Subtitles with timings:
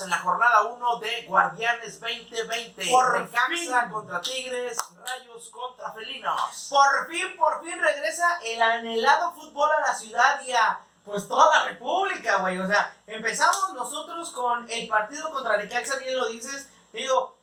[0.00, 2.90] en la jornada 1 de Guardianes 2020.
[2.90, 6.68] Por Necaxa contra Tigres, Rayos contra Felinos.
[6.70, 11.58] Por fin, por fin regresa el anhelado fútbol a la ciudad y a pues toda
[11.58, 12.58] la república, güey.
[12.58, 16.70] O sea, empezamos nosotros con el partido contra Necaxa, bien lo dices.
[16.92, 17.36] Digo,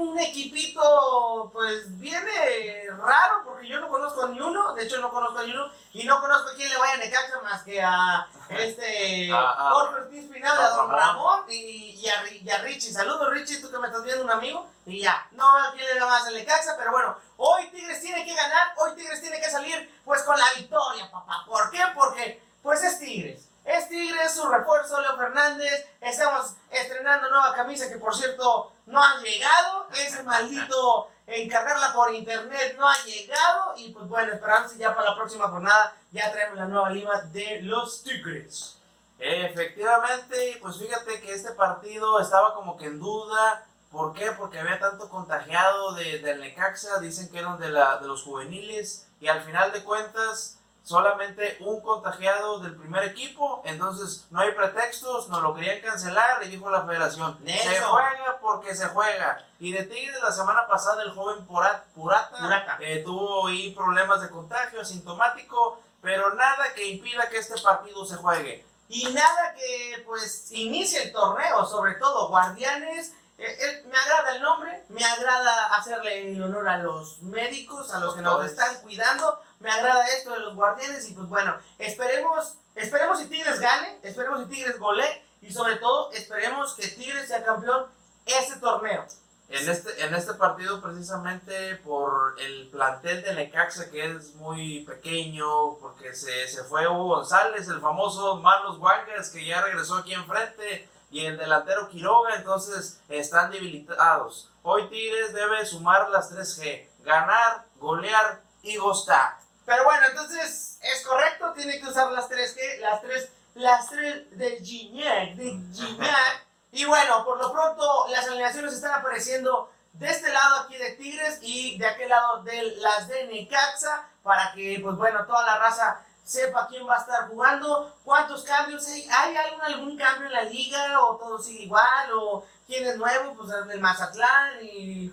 [0.00, 4.74] un equipito, pues viene raro porque yo no conozco a ni uno.
[4.74, 5.70] De hecho, no conozco a ni uno.
[5.92, 9.70] Y no conozco a quién le vaya a Necaxa más que a este A- a-
[9.72, 11.44] Jorge Ortiz Pinal, a Don Ramón.
[11.48, 12.92] Y, y, a, y a Richie.
[12.92, 14.68] Saludos, Richie, tú que me estás viendo, un amigo.
[14.86, 18.00] Y ya, no veo a quién le va más al Necaxa, pero bueno, hoy Tigres
[18.00, 21.44] tiene que ganar, hoy Tigres tiene que salir pues con la victoria, papá.
[21.46, 21.80] ¿Por qué?
[21.94, 23.47] Porque pues es Tigres.
[23.68, 25.86] Es Tigres, su refuerzo, Leo Fernández.
[26.00, 29.88] Estamos estrenando nueva camisa que por cierto no ha llegado.
[29.92, 33.74] Ese maldito encargarla por internet no ha llegado.
[33.76, 37.20] Y pues bueno, esperamos que ya para la próxima jornada ya traemos la nueva lima
[37.20, 38.78] de los Tigres.
[39.18, 43.66] Efectivamente, pues fíjate que este partido estaba como que en duda.
[43.90, 44.32] ¿Por qué?
[44.32, 49.06] Porque había tanto contagiado de, del Necaxa, dicen que eran de, la, de los juveniles,
[49.20, 50.57] y al final de cuentas,
[50.88, 56.48] solamente un contagiado del primer equipo, entonces no hay pretextos, no lo querían cancelar, y
[56.48, 59.44] dijo la federación, se juega porque se juega.
[59.60, 62.78] Y de Tigres la semana pasada el joven Purat- Purata, Purata.
[62.80, 68.16] eh, tuvo ahí problemas de contagio asintomático, pero nada que impida que este partido se
[68.16, 68.64] juegue.
[68.88, 73.12] Y nada que pues inicie el torneo, sobre todo Guardianes.
[73.40, 78.00] eh, eh, me agrada el nombre, me agrada hacerle el honor a los médicos, a
[78.00, 82.54] los que nos están cuidando, me agrada esto de los guardianes y pues bueno, esperemos,
[82.74, 87.44] esperemos si Tigres gane, esperemos si Tigres gole y sobre todo esperemos que Tigres sea
[87.44, 87.86] campeón
[88.26, 89.06] este torneo.
[89.50, 95.78] En este, en este partido, precisamente por el plantel de Necaxa, que es muy pequeño,
[95.78, 100.86] porque se, se fue Hugo González, el famoso Marlos Vargas, que ya regresó aquí enfrente,
[101.10, 104.50] y el delantero Quiroga, entonces están debilitados.
[104.62, 109.38] Hoy Tigres debe sumar las 3G: ganar, golear y gustar.
[109.68, 114.38] Pero bueno, entonces es correcto, tiene que usar las tres que las tres las tres
[114.38, 116.46] de Gignac, de Gignac.
[116.72, 121.40] Y bueno, por lo pronto las alineaciones están apareciendo de este lado aquí de Tigres
[121.42, 126.00] y de aquel lado de las de Necaxa para que pues bueno, toda la raza
[126.24, 130.44] sepa quién va a estar jugando, cuántos cambios hay, ¿hay algún, algún cambio en la
[130.44, 135.12] liga o todo sigue igual o quién es nuevo, pues el Mazatlán y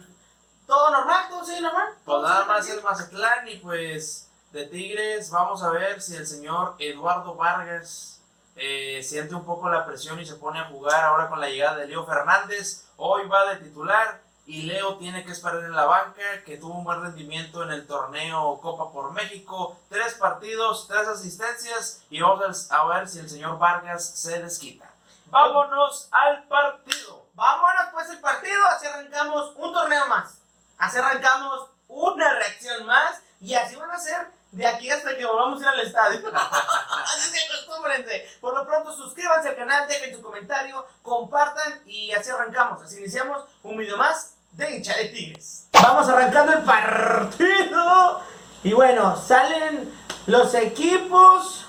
[0.65, 1.93] todo normal, todo sigue normal.
[2.05, 6.75] Pues nada más el Mazatlán y pues de Tigres vamos a ver si el señor
[6.79, 8.21] Eduardo Vargas
[8.55, 11.75] eh, siente un poco la presión y se pone a jugar ahora con la llegada
[11.75, 12.85] de Leo Fernández.
[12.95, 16.85] Hoy va de titular y Leo tiene que esperar en la banca, que tuvo un
[16.85, 19.77] buen rendimiento en el torneo Copa por México.
[19.89, 24.89] Tres partidos, tres asistencias y vamos a ver si el señor Vargas se desquita.
[25.25, 27.25] Vámonos al partido.
[27.33, 30.37] Vámonos pues el partido, así arrancamos un torneo más.
[30.77, 35.59] Así arrancamos una reacción más y así van a ser de aquí hasta que volvamos
[35.59, 36.21] a ir al estadio.
[36.33, 38.37] así se acostúmbrense.
[38.39, 42.81] Por lo pronto suscríbanse al canal, dejen su comentario, compartan y así arrancamos.
[42.81, 45.67] Así iniciamos un video más de hincha de Tigres.
[45.73, 48.21] Vamos arrancando el partido.
[48.63, 49.93] Y bueno, salen
[50.25, 51.65] los equipos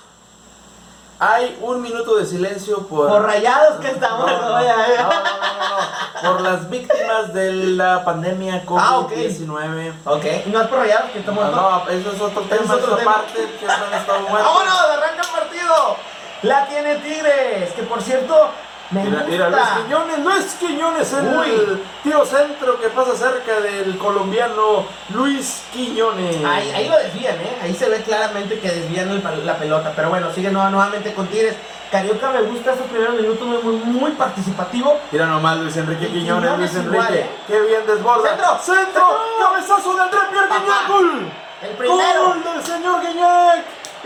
[1.19, 3.07] Hay un minuto de silencio por...
[3.09, 4.29] por rayados que estamos.
[4.29, 6.31] No, no, no, no, no, no, no.
[6.31, 9.11] Por las víctimas de la pandemia Ah, ok.
[9.11, 9.93] COVID-19.
[10.05, 11.43] Ok, no es por rayados que estamos.
[11.51, 11.51] No,
[11.85, 13.03] no, eso es otro tema, es tema.
[13.15, 14.53] parte que han estado muertos.
[14.53, 14.79] ¡Vámonos!
[14.81, 15.95] ¡Arranca el partido!
[16.43, 18.49] La tiene Tigres, que por cierto,
[18.91, 21.83] mira, Luis Quiñones, Luis Quiñones, el Uy.
[22.03, 26.43] tío centro que pasa cerca del colombiano Luis Quiñones.
[26.45, 27.57] Ahí, ahí lo desvían, ¿eh?
[27.63, 29.91] Ahí se ve claramente que desvían el la pelota.
[29.95, 31.55] Pero bueno, sigue nueva- nuevamente con Tigres.
[31.91, 34.97] Carioca me gusta su primer minuto, muy, muy, muy participativo.
[35.11, 37.21] Mira nomás Luis Enrique Quiñones, Quiñones Luis igual, Enrique.
[37.25, 37.29] ¿eh?
[37.47, 38.29] Qué bien desborda.
[38.29, 38.59] ¡Centro!
[38.61, 39.07] ¡Centro!
[39.39, 40.59] ¡Cabezazo de André Pierre Papá.
[40.61, 40.87] Guignac!
[40.89, 41.31] ¡Gol!
[41.61, 42.25] El primero.
[42.25, 43.46] ¡Gol del señor Guignac!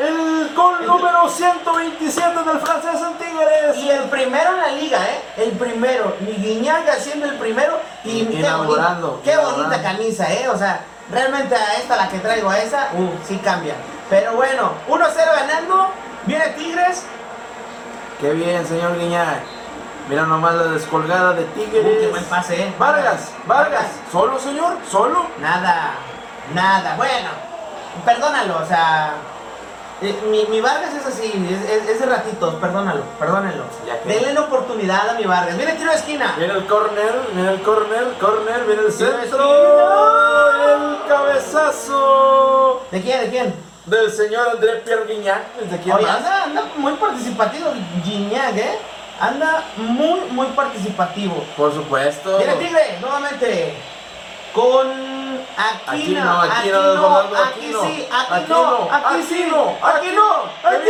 [0.01, 3.77] El gol número 127 del francés en Tigres.
[3.77, 5.21] Y el primero en la liga, ¿eh?
[5.37, 6.15] El primero.
[6.21, 7.79] Mi Guiñaga siendo el primero.
[8.03, 8.41] Y qué
[9.23, 10.49] qué bonita camisa, ¿eh?
[10.49, 10.81] O sea,
[11.11, 13.75] realmente a esta, la que traigo a esa, uh, sí cambia.
[14.09, 15.89] Pero bueno, 1-0 ganando.
[16.25, 17.03] Viene Tigres.
[18.19, 19.41] Qué bien, señor Guiñac.
[20.09, 21.85] Mira nomás la descolgada de Tigres.
[21.85, 22.73] Uh, qué buen pase, ¿eh?
[22.79, 23.85] Vargas, Vargas.
[24.11, 24.77] ¿Solo, señor?
[24.89, 25.27] ¿Solo?
[25.39, 25.91] Nada,
[26.55, 26.95] nada.
[26.95, 27.29] Bueno,
[28.03, 29.13] perdónalo, o sea.
[30.01, 33.03] Eh, Mi, mi Vargas es así, es, es- es de ratitos, perdónalo,
[34.03, 35.55] que- Denle la oportunidad a mi Vargas.
[35.57, 36.33] Viene tiro de esquina.
[36.37, 39.39] Viene el corner, viene el corner, corner, viene el centro.
[40.61, 42.81] El cabezazo.
[42.91, 43.21] ¿De quién?
[43.21, 43.71] ¿De quién?
[43.85, 45.55] del señor André Pierre Guignac.
[45.55, 46.17] ¿De quién Oye, más?
[46.17, 47.71] anda, anda muy participativo
[48.03, 48.77] Gignac, ¿eh?
[49.19, 51.43] Anda muy, muy participativo.
[51.57, 52.37] Por supuesto.
[52.37, 53.73] Viene Tigre, nuevamente.
[54.53, 55.11] Con
[55.87, 60.89] Aquí no, aquí no, aquí sí, aquí no, aquí sí, no, aquí no, aquí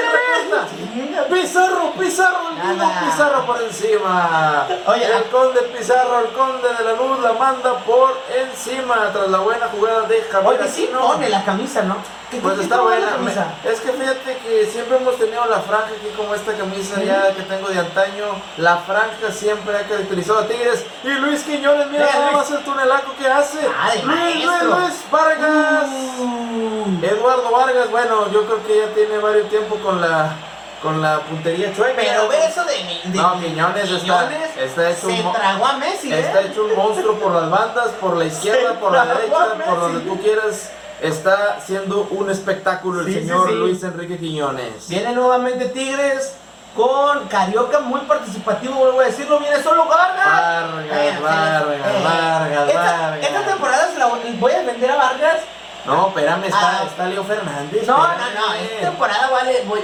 [0.49, 1.35] no.
[1.35, 3.01] Pizarro, Pizarro, el Nada.
[3.01, 4.67] Pizarro por encima.
[4.85, 5.23] Oye, el ah.
[5.31, 10.03] conde Pizarro, el conde de la luz la manda por encima tras la buena jugada
[10.03, 11.97] de Javier Oye, sí pone la camisa, ¿no?
[12.31, 13.17] ¿Qué- Pues está buena.
[13.17, 13.31] Me-
[13.69, 17.43] Es que fíjate que siempre hemos tenido la franja aquí como esta camisa ya que
[17.43, 18.25] tengo de antaño.
[18.57, 20.85] La franja siempre ha caracterizado a Tigres.
[21.03, 23.59] Y Luis Quiñones, mira nada más el tunelaco que hace.
[23.77, 24.63] Ah, Luis, Luis.
[24.63, 25.87] Luis Vargas.
[26.19, 27.05] Uh.
[27.05, 30.33] Eduardo Vargas, bueno, yo creo que ya tiene varios tiempo con la
[30.81, 31.93] con la puntería chueca.
[31.95, 32.73] Pero ve eso de,
[33.11, 36.47] de No, Quiñones Quiñones está hecho se un tragó a Messi, Está ¿eh?
[36.49, 40.19] hecho un monstruo por las bandas, por la izquierda, por la derecha, por donde tú
[40.21, 40.71] quieras.
[41.01, 43.55] Está siendo un espectáculo el Sí, señor sí.
[43.55, 44.87] Luis Enrique Quiñones.
[44.87, 46.35] Viene nuevamente Tigres
[46.75, 50.25] con Carioca muy participativo, vuelvo a decirlo, viene solo Vargas.
[50.25, 53.27] Vargas, Eh, Vargas, eh, Vargas, esta, Vargas.
[53.27, 55.37] Esta temporada se la voy a defender a Vargas.
[55.85, 56.83] No, espérame, está, Ah.
[56.87, 57.87] está Leo Fernández.
[57.87, 58.35] No, no, espérame.
[58.35, 59.63] no, esta temporada vale.
[59.67, 59.79] Voy,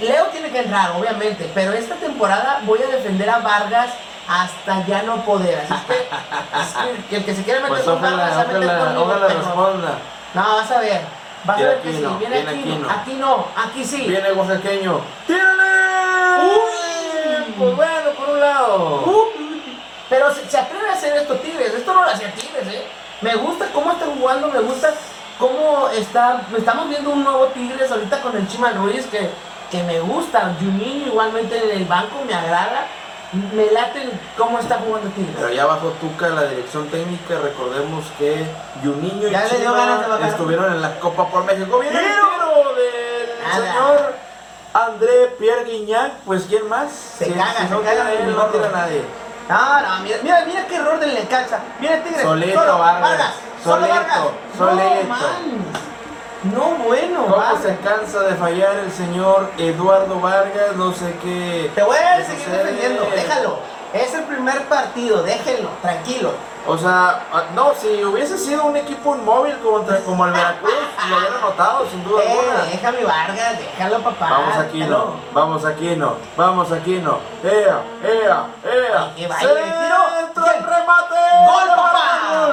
[0.00, 3.90] Leo tiene que entrar, obviamente, pero esta temporada voy a defender a Vargas
[4.28, 5.58] hasta ya no poder.
[5.68, 8.52] Así es que, es que el que se quiera meter Pues con Vargas ojalá, se
[8.52, 9.02] meter ojalá, conmigo.
[9.04, 9.92] ojalá responda.
[10.34, 11.00] No, vas a ver.
[11.44, 11.98] Vas a ver que sí.
[12.18, 12.90] Viene viene aquí, Aquino.
[12.90, 14.06] aquí no, aquí sí.
[14.06, 15.00] Viene oaxaqueño.
[15.26, 16.44] ¡Tírale!
[16.54, 17.54] Uy.
[17.58, 19.02] Pues bueno, por un lado.
[19.06, 19.24] Uh,
[20.08, 22.84] pero se, se atreve a hacer esto Tigres, esto no lo hacía Tigres, ¿eh?
[23.22, 24.92] Me gusta cómo está jugando, me gusta
[25.38, 29.30] cómo está, estamos viendo un nuevo Tigres ahorita con el Chimal Ruiz que,
[29.70, 32.86] que me gusta, Juninho igualmente en el banco me agrada,
[33.32, 35.34] me late cómo está jugando Tigres.
[35.36, 38.44] Pero ya bajo Tuca la dirección técnica, recordemos que
[38.82, 41.78] Juninho y Ya Chima estuvieron en la Copa por México.
[41.78, 42.26] Viene el Tiro.
[42.28, 43.72] tiro del Nada.
[43.72, 44.14] señor
[44.74, 46.90] André Pierre Guignac, pues ¿quién más?
[46.92, 49.02] Se caga, si se no caga no tira nadie.
[49.48, 53.32] No, no, mira, mira, mira qué error del Necaxa, mira Tigres, Solito, solo, Vargas,
[53.62, 54.18] solo solito, Vargas,
[54.56, 54.84] solito.
[55.02, 55.91] no, man.
[56.44, 60.76] No bueno, ¿Cómo se cansa de fallar el señor Eduardo Vargas?
[60.76, 61.70] No sé qué.
[61.74, 62.58] Te voy a seguir sucede.
[62.58, 63.58] defendiendo, déjalo.
[63.92, 66.30] Es el primer partido, déjenlo, tranquilo.
[66.66, 70.72] O sea, ah, no, si hubiese sido un equipo inmóvil contra, como el Veracruz,
[71.10, 72.64] lo hubiera notado, sin duda alguna.
[72.64, 74.30] Eh, deja mi Vargas, déjalo papá.
[74.30, 77.18] Vamos aquí no, vamos aquí no, vamos aquí no.
[77.44, 79.02] Ea, ea, ea.
[79.02, 80.46] Ay, qué baile, tiro.
[80.46, 81.14] El remate.
[81.46, 82.52] ¡Gol, papá!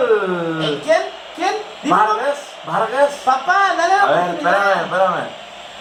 [0.61, 1.01] ¿Eh, ¿Quién?
[1.35, 1.55] ¿Quién?
[1.83, 2.15] Dímelo.
[2.15, 2.37] Vargas,
[2.71, 3.11] Vargas.
[3.25, 5.27] Papá, dale la A ver, espérame, espérame.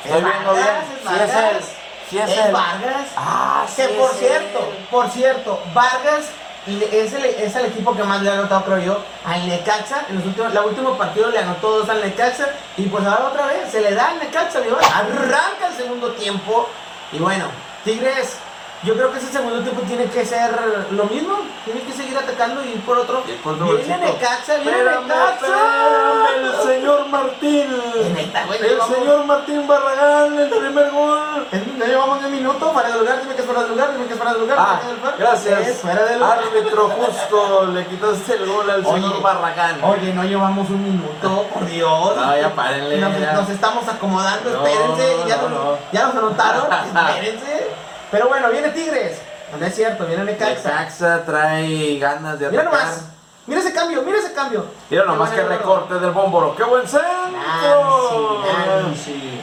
[0.04, 0.66] Estoy Es viendo bien.
[0.66, 1.52] Vargas, es Si es Vargas.
[1.52, 1.64] él,
[2.10, 2.52] si es él.
[2.52, 3.06] Vargas.
[3.16, 6.24] Ah, sí Que por cierto, por cierto, Vargas
[6.66, 10.02] es el, es el equipo que más le ha anotado, creo yo, al Necaxa.
[10.08, 12.48] En los últimos, la última partido le anotó dos al Necaxa.
[12.76, 14.58] Y pues ahora otra vez, se le da al Necaxa,
[14.94, 16.68] arranca el segundo tiempo.
[17.12, 17.46] Y bueno,
[17.84, 18.36] Tigres,
[18.82, 20.50] yo creo que ese segundo tiempo tiene que ser
[20.90, 21.38] lo mismo.
[21.64, 23.22] Tiene que seguir atacando y ir por otro.
[23.26, 23.98] Y por otro Viene.
[23.98, 26.34] Necaxa, viene Necaxa.
[26.36, 27.68] el señor Martín.
[28.14, 28.96] Neta, güey, El vamos.
[28.96, 31.46] señor Martín Barragán, el primer gol.
[31.78, 34.12] Ya llevamos un minuto, fuera de lugar, dime que es fuera de lugar, dime que
[34.12, 34.56] es fuera de lugar.
[34.58, 34.80] Ah,
[35.18, 35.66] gracias.
[35.66, 36.38] Es fuera de lugar.
[36.38, 39.82] Árbitro justo, le quitaste el gol al Oye, señor Barragán.
[39.84, 42.16] Oye, no llevamos un minuto, por Dios.
[42.16, 43.32] No, ya párenle, Nos, ya.
[43.32, 45.28] nos estamos acomodando, No, espérense.
[45.28, 45.78] ya, no, nos, no.
[45.92, 46.66] ya nos anotaron,
[46.96, 47.87] espérense.
[48.10, 49.20] Pero bueno, viene Tigres.
[49.58, 50.68] No es cierto, viene Necaxa.
[50.70, 52.80] Necaxa trae ganas de Mira atacar.
[52.86, 53.04] nomás.
[53.46, 54.66] Mira ese cambio, mira ese cambio.
[54.90, 56.54] Mira nomás que recorte del bómboro.
[56.54, 57.08] ¡Qué buen centro!
[57.32, 59.40] Nancy, Nancy.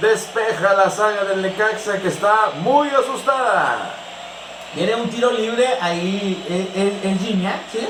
[0.00, 3.94] Despeja la saga del Necaxa que está muy asustada.
[4.74, 7.88] Viene un tiro libre ahí en, en, en Gignac, ¿sí?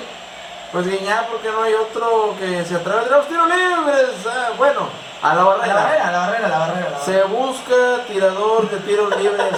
[0.71, 4.11] Pues Guiñá, porque no hay otro que se atreva a los tiros libres.
[4.29, 4.89] Ah, bueno,
[5.31, 5.75] a la A barrera.
[5.75, 6.87] la barrera, a la barrera, a la barrera.
[6.87, 6.99] a la barrera.
[7.05, 9.57] Se busca tirador de tiros libres.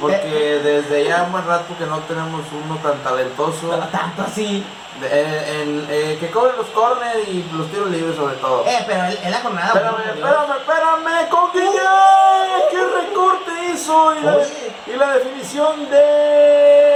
[0.00, 3.68] Porque desde ya un buen rato que no tenemos uno tan talentoso.
[3.90, 4.64] Tanto así.
[5.00, 8.64] de- eh, eh, que cobre los corners y los tiros libres sobre todo.
[8.66, 9.68] Eh, pero en, la jornada.
[9.68, 11.50] Espérame, espérame, espérame, con.
[11.52, 14.14] ¿Qué recorte hizo?
[14.14, 14.72] Y la, Oye.
[14.86, 16.89] y la definición de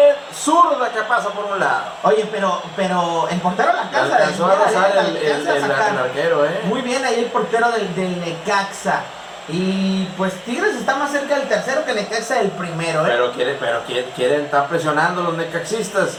[0.45, 1.85] zurda que pasa por un lado.
[2.03, 4.17] Oye, pero, pero el portero la casa.
[4.17, 6.61] Alcanzó a rozar el, el- el- el arquero, ¿eh?
[6.65, 9.03] Muy bien ahí el portero del, del Necaxa.
[9.49, 13.11] Y pues Tigres está más cerca del tercero que Necaxa del primero, ¿eh?
[13.11, 16.17] Pero quiere, pero quiere- quieren, estar presionando los necaxistas.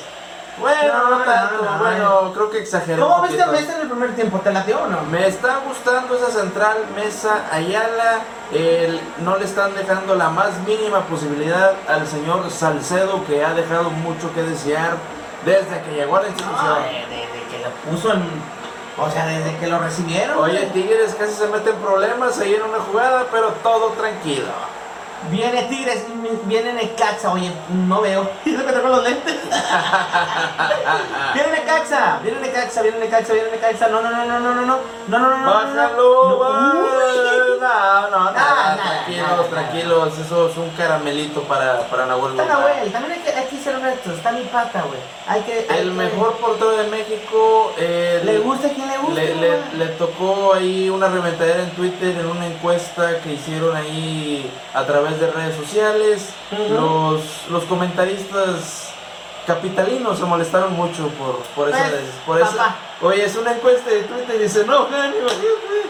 [0.60, 3.08] Bueno, No, tanto, no, bueno, creo que exageró.
[3.08, 3.48] ¿Cómo viste a.
[3.48, 4.40] Mesa en el primer tiempo?
[4.40, 5.02] ¿Te latió o no?
[5.12, 8.22] Me está gustando esa central Mesa Ayala.
[8.54, 13.90] el- no le están dejando la más mínima posibilidad al señor Salcedo, que ha dejado
[13.90, 14.92] mucho que desear
[15.44, 16.66] desde que llegó a la institución.
[16.70, 18.24] No, de, de- de que lo puso en,
[18.98, 20.38] O sea, desde que lo recibieron.
[20.38, 20.70] Oye.
[20.74, 24.48] Tigres casi se mete en problemas ahí en una jugada, pero todo tranquilo.
[25.30, 26.04] Viene Tigres,
[26.46, 28.30] viene Necaxa, oye, no veo.
[28.46, 29.36] Y que tengo los lentes.
[31.34, 33.88] viene Necaxa, viene Necaxa, viene Necaxa, viene Necaxa.
[33.88, 35.46] No, no, no, no, no, no, no, no, no, no, no.
[35.46, 36.40] Bájalo, no.
[36.40, 36.74] va.
[36.74, 36.80] Uy.
[36.80, 40.18] No, no, Nada, nada, nada, tranquilos, nada, tranquilos.
[40.20, 42.46] Eso es un caramelito para, para Nahuel Está.
[42.46, 45.00] Nahuel, también hay que, hay que ser honestos, está mi pata, güey.
[45.28, 45.66] Hay que.
[45.70, 47.74] hay El que- mejor portero de México.
[47.78, 49.14] eh, Le gusta quien le gusta.
[49.16, 49.78] Le, le- güey.
[49.78, 55.20] le tocó ahí una reventadera en Twitter en una encuesta que hicieron ahí a través
[55.20, 56.30] de redes sociales.
[56.70, 58.90] Los, los comentaristas
[59.48, 61.78] capitalinos se molestaron mucho por, por esa...
[61.90, 62.76] Pues, por esa-.
[63.02, 65.28] Oye, es una encuesta de Twitter y dice, no, genio.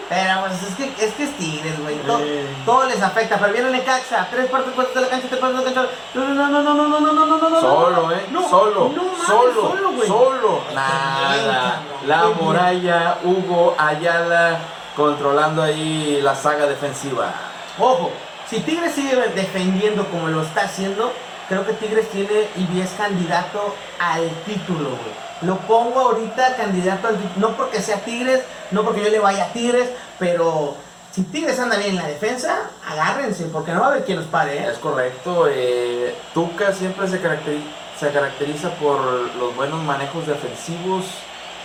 [0.07, 1.95] Pero pues es que es, que es Tigres, güey.
[1.99, 2.45] Todo, Eh.
[2.65, 3.37] todo les afecta.
[3.39, 5.91] Pero viene Necaxa, tres partes cuartos de la cancha, tres partes de la cancha.
[6.13, 7.61] No, no, no, no, no, no, no, no, no, no, no.
[7.61, 8.25] Solo, eh.
[8.31, 8.91] No, solo.
[8.95, 9.61] no mames, solo.
[9.69, 10.07] solo, güey.
[10.07, 10.61] Solo.
[10.73, 11.81] Nada.
[12.05, 14.59] La muralla, Hugo Ayala
[14.95, 17.33] controlando ahí la saga defensiva.
[17.79, 18.11] Ojo,
[18.49, 21.11] si Tigres sigue defendiendo como lo está haciendo,
[21.49, 25.24] creo que Tigres tiene y es candidato al título, güey.
[25.41, 29.53] Lo pongo ahorita candidato al no porque sea Tigres, no porque yo le vaya a
[29.53, 30.75] Tigres, pero
[31.11, 34.27] si Tigres anda bien en la defensa, agárrense, porque no va a haber quien los
[34.27, 34.67] pare, ¿eh?
[34.71, 35.47] Es correcto.
[35.49, 37.65] eh, Tuca siempre se caracteriza,
[37.99, 41.05] se caracteriza por los buenos manejos defensivos.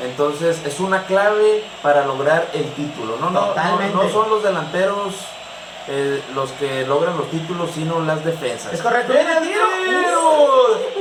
[0.00, 3.16] Entonces es una clave para lograr el título.
[3.18, 3.94] No, no, no, Totalmente.
[3.94, 5.14] no son los delanteros
[5.88, 8.72] eh, los que logran los títulos, sino las defensas.
[8.72, 9.12] Es correcto.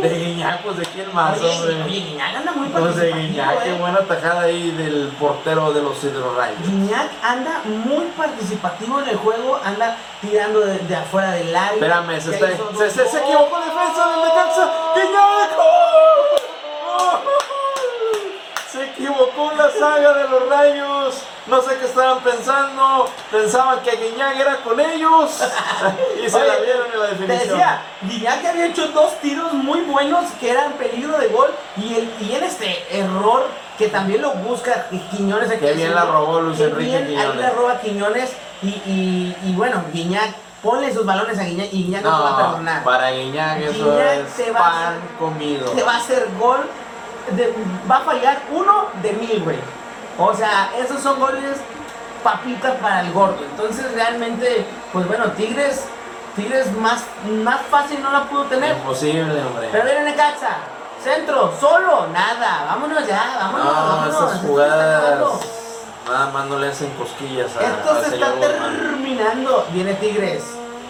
[0.01, 1.83] De Guiñac, pues de quién más, Oye, hombre.
[1.83, 3.77] oye, Guiñac anda muy Pues de Guiñac, qué ¿eh?
[3.79, 6.61] buena tajada ahí del portero de los hidrorrayos.
[6.63, 11.73] Guiñac anda muy participativo en el juego, anda tirando de, de afuera del área.
[11.73, 14.71] Espérame, se, está- se, se- se equivocó la defensa del Necaxa.
[14.95, 15.51] ¡Guiñac!
[15.59, 17.19] ¡Oh!
[18.71, 21.15] Se equivocó la saga de los rayos.
[21.49, 23.09] No sé qué estaban pensando.
[23.31, 25.41] Pensaban que Guiñac era con ellos.
[26.23, 27.49] y se Oye, la vieron en la Te definición.
[27.49, 32.13] decía, Guiñac había hecho dos tiros muy buenos que eran peligro de gol y, el,
[32.21, 35.49] y en este error que también lo busca Quiñones.
[35.49, 37.31] hay que bien la robó Luis Enrique bien Quiñones.
[37.31, 41.83] Ahí la roba Quiñones y, y, y bueno, Guiñac, ponle sus balones a Guiñac y
[41.85, 42.83] Guiñac no, te va a No, perdonar.
[42.83, 45.71] para Guiñac eso Guiñac es va a pan hacer- comido.
[45.71, 46.59] Te va a hacer gol,
[47.31, 47.53] de-
[47.89, 49.57] va a fallar uno de mil, güey.
[50.19, 51.57] O sea, esos son goles
[52.23, 53.37] papitas para el gordo.
[53.43, 55.85] Entonces realmente, pues bueno, Tigres,
[56.35, 57.03] Tigres más,
[57.43, 58.75] más fácil no la pudo tener.
[58.77, 59.69] Imposible, hombre.
[59.71, 60.57] Pero viene Necaxa,
[61.03, 63.65] centro, solo, nada, vámonos ya, vámonos.
[63.65, 65.59] No, vámonos, está jugadas
[66.09, 69.65] nada más no le hacen cosquillas a, Esto se está terminando.
[69.71, 70.43] Viene Tigres,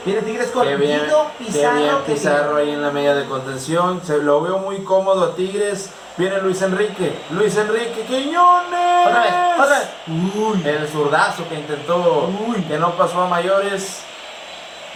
[0.05, 1.77] viene Tigres con bien, Guido Pizarro.
[1.77, 4.01] bien Pizarro ahí en la media de contención.
[4.03, 5.89] Se lo veo muy cómodo a Tigres.
[6.19, 7.17] Viene Luis Enrique.
[7.29, 9.07] Luis Enrique Quiñones.
[9.07, 9.89] Otra vez, otra vez.
[10.35, 12.61] Uy, el zurdazo que intentó, Uy.
[12.63, 14.01] que no pasó a mayores.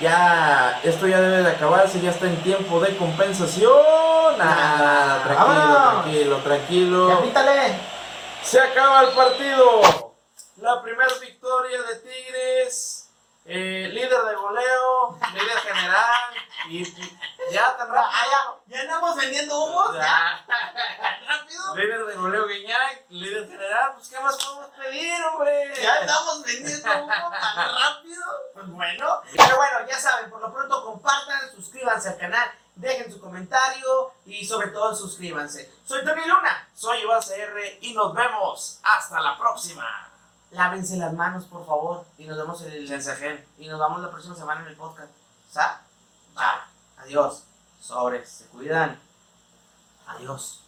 [0.01, 3.71] Ya, esto ya debe de acabarse, ya está en tiempo de compensación.
[4.37, 7.21] Nada, Ah, tranquilo, tranquilo, tranquilo.
[7.21, 7.73] Pítale.
[8.43, 9.81] Se acaba el partido.
[10.57, 13.02] La primera victoria de Tigres.
[13.45, 16.33] Eh, líder de goleo, líder general.
[16.69, 16.83] Y
[17.49, 18.11] y ya tan rápido.
[18.13, 20.45] Ah, ya, ya andamos vendiendo humos, ya.
[21.27, 21.75] Rápido.
[21.75, 23.93] Líder de goleo Guiñac, líder general.
[23.95, 25.73] Pues, ¿qué más podemos pedir, hombre?
[25.81, 28.25] Ya andamos vendiendo humo tan rápido.
[28.53, 29.21] Pues bueno.
[29.35, 34.45] Pero bueno, ya saben, por lo pronto compartan, suscríbanse al canal, dejen su comentario y
[34.45, 35.71] sobre todo suscríbanse.
[35.85, 36.69] Soy Tony Luna.
[36.73, 38.79] Soy Iván CR y nos vemos.
[38.83, 40.12] Hasta la próxima.
[40.53, 42.05] Lávense las manos, por favor.
[42.17, 43.43] Y nos vemos el Sensajen.
[43.57, 45.11] y nos vemos la próxima semana en el podcast.
[45.51, 45.81] ¿Sa?
[46.35, 46.67] Ya.
[46.97, 47.43] Adiós.
[47.81, 48.29] Sobres.
[48.29, 48.99] Se cuidan.
[50.07, 50.62] Adiós.